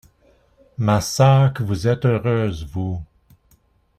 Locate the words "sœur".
0.99-1.53